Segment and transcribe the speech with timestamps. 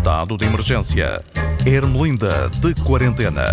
[0.00, 1.22] Estado de emergência.
[1.66, 3.44] Ermelinda de quarentena.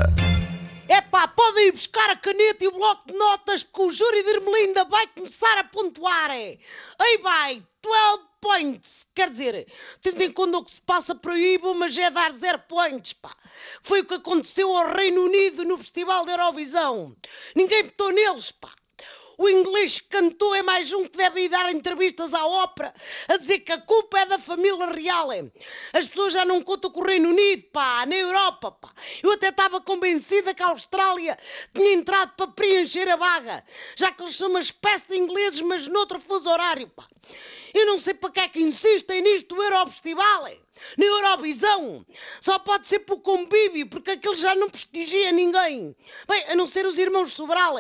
[0.88, 4.24] É pá, podem ir buscar a caneta e o bloco de notas porque o júri
[4.24, 6.32] de Ermelinda vai começar a pontuar.
[6.32, 6.58] É.
[7.00, 9.08] Aí vai, 12 points.
[9.14, 9.68] Quer dizer,
[10.02, 11.34] tendo em conta o que se passa por
[11.76, 13.36] mas é dar 0 points, pá.
[13.84, 17.14] Foi o que aconteceu ao Reino Unido no Festival da Eurovisão.
[17.58, 18.72] Ninguém botou neles, pá.
[19.38, 22.92] O inglês que cantou é mais um que deve ir dar entrevistas à ópera
[23.28, 25.30] a dizer que a culpa é da família real.
[25.94, 28.92] As pessoas já não contam com o Reino Unido, pá, na Europa, pá.
[29.22, 31.38] Eu até estava convencida que a Austrália
[31.72, 33.64] tinha entrado para preencher a vaga,
[33.96, 37.08] já que eles são uma espécie de ingleses, mas noutro fuso horário, pá.
[37.78, 40.46] Eu não sei para que é que insistem nisto do Eurofestival,
[40.98, 42.04] na Eurovisão.
[42.42, 45.96] Só pode ser por convívio, porque aquilo já não prestigia ninguém.
[46.28, 47.76] Bem, a não ser os irmãos Sobral.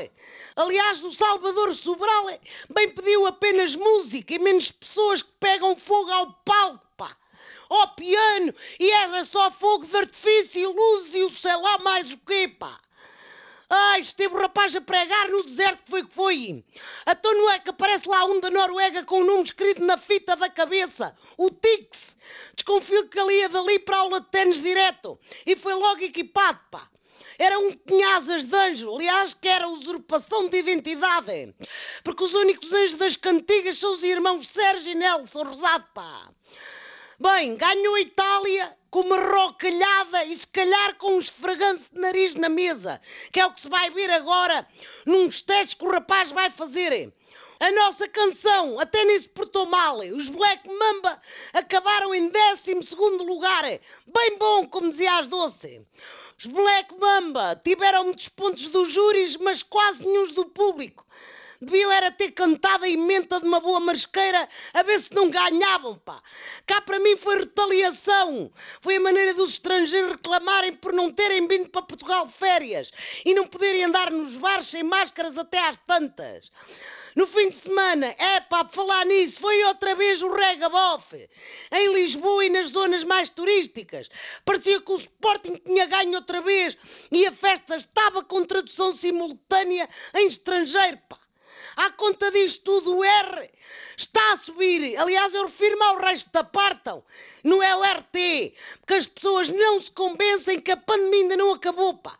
[0.55, 6.11] Aliás, o Salvador Sobral é, bem pediu apenas música e menos pessoas que pegam fogo
[6.11, 7.17] ao palco, pá.
[7.67, 12.13] Ao piano, e era só fogo de artifício e luz e o sei lá mais
[12.13, 12.79] o quê, pá.
[13.69, 16.65] Ai, esteve o rapaz a pregar no deserto que foi que foi.
[17.05, 20.37] Então não é que aparece lá um da Noruega com o nome escrito na fita
[20.37, 22.15] da cabeça, o Tix.
[22.55, 26.59] Desconfio que ele ia dali para a aula de ténis direto e foi logo equipado,
[26.71, 26.89] pá.
[27.37, 27.71] Era um
[28.15, 31.53] asas de anjo, aliás, que era usurpação de identidade.
[32.03, 36.29] Porque os únicos anjos das cantigas são os irmãos Sérgio e Nelson Rosado, pá.
[37.19, 42.35] Bem, ganhou a Itália com uma rocalhada e se calhar com um esfreganço de nariz
[42.35, 43.01] na mesa,
[43.31, 44.67] que é o que se vai ver agora
[45.03, 47.11] nos testes que o rapaz vai fazer.
[47.59, 49.97] A nossa canção até nem se portou mal.
[49.97, 51.19] Os Black Mamba
[51.53, 52.75] acabaram em 12
[53.25, 53.63] lugar.
[53.63, 55.81] Bem bom, como dizia as doce.
[56.37, 61.03] Os Black Mamba tiveram muitos pontos dos júris, mas quase nenhum do público.
[61.59, 65.97] Deviam era ter cantado a emenda de uma boa marisqueira a ver se não ganhavam,
[65.97, 66.21] pá.
[66.65, 68.51] Cá para mim foi retaliação.
[68.81, 72.91] Foi a maneira dos estrangeiros reclamarem por não terem vindo para Portugal de férias
[73.25, 76.51] e não poderem andar nos bares sem máscaras até às tantas.
[77.15, 81.13] No fim de semana, é pá, por falar nisso, foi outra vez o Regabof,
[81.71, 84.07] em Lisboa e nas zonas mais turísticas.
[84.45, 86.77] Parecia que o Sporting tinha ganho outra vez
[87.11, 91.17] e a festa estava com tradução simultânea em estrangeiro, pá.
[91.77, 93.51] À conta disto tudo, o R
[93.95, 94.97] está a subir.
[94.97, 97.03] Aliás, eu refiro-me ao resto da partam.
[97.43, 98.53] Não é o RT.
[98.79, 102.17] Porque as pessoas não se convencem que a pandemia ainda não acabou, pá.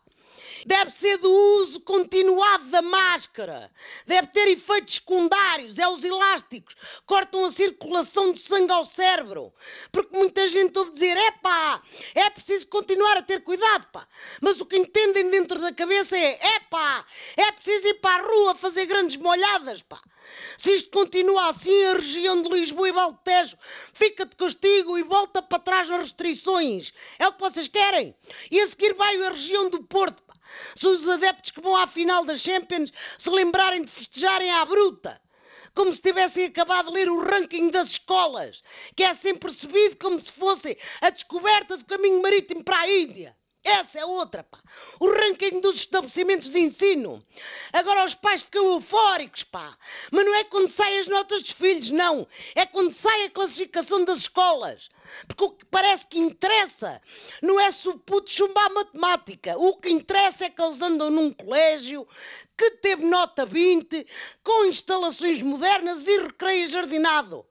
[0.66, 3.70] Deve ser do uso continuado da máscara.
[4.06, 5.78] Deve ter efeitos secundários.
[5.78, 6.74] É os elásticos.
[7.06, 9.52] Cortam a circulação do sangue ao cérebro.
[9.92, 11.82] Porque muita gente ouve dizer: é pá,
[12.14, 14.06] é preciso continuar a ter cuidado, pá.
[14.40, 17.04] Mas o que entendem dentro da cabeça é: é pá,
[17.36, 20.00] é preciso ir para a rua fazer grandes molhadas, pá.
[20.56, 23.56] Se isto continua assim, a região de Lisboa e Valtejo
[23.94, 26.92] fica de castigo e volta para trás nas restrições.
[27.18, 28.14] É o que vocês querem.
[28.50, 30.27] E a seguir vai a região do Porto.
[30.74, 35.20] Se os adeptos que vão à final da Champions se lembrarem de festejarem à bruta.
[35.74, 38.62] Como se tivessem acabado de ler o ranking das escolas,
[38.96, 43.36] que é sempre percebido como se fosse a descoberta do caminho marítimo para a Índia.
[43.70, 44.58] Essa é outra, pá.
[44.98, 47.22] O ranking dos estabelecimentos de ensino.
[47.70, 49.76] Agora os pais ficam eufóricos, pá.
[50.10, 52.26] Mas não é quando saem as notas dos filhos, não.
[52.54, 54.88] É quando sai a classificação das escolas.
[55.26, 57.02] Porque o que parece que interessa
[57.42, 59.58] não é se o puto chumbar matemática.
[59.58, 62.08] O que interessa é que eles andam num colégio
[62.56, 64.06] que teve nota 20,
[64.42, 67.44] com instalações modernas e recreio jardinado.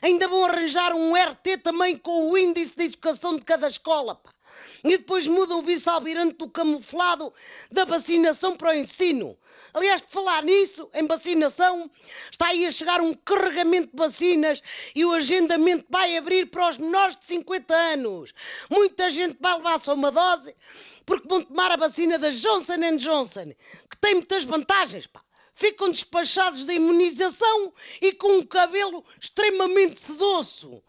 [0.00, 4.35] Ainda vão arranjar um RT também com o índice de educação de cada escola, pá
[4.84, 7.32] e depois mudam o vice-almirante do camuflado
[7.70, 9.36] da vacinação para o ensino.
[9.72, 11.90] Aliás, por falar nisso, em vacinação,
[12.30, 14.62] está aí a chegar um carregamento de vacinas
[14.94, 18.32] e o agendamento vai abrir para os menores de 50 anos.
[18.70, 20.56] Muita gente vai levar só uma dose
[21.04, 23.52] porque vão tomar a vacina da Johnson Johnson,
[23.90, 25.20] que tem muitas vantagens, pá
[25.56, 30.82] ficam despachados da imunização e com um cabelo extremamente sedoso.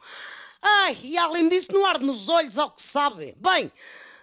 [0.61, 3.35] Ai, e além disso, não arde nos olhos ao que sabe.
[3.37, 3.71] Bem,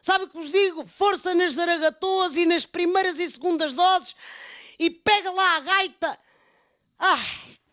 [0.01, 0.87] sabe o que vos digo?
[0.87, 4.15] Força nas zaragatoas e nas primeiras e segundas doses
[4.79, 6.19] e pega lá a gaita.
[6.99, 7.21] Ai,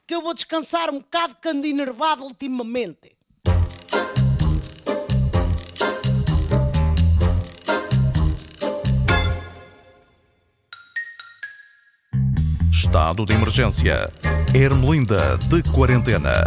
[0.08, 3.16] que eu vou descansar um bocado que ando enervado ultimamente.
[12.72, 14.12] Estado de emergência.
[14.54, 16.44] Ermelinda de quarentena.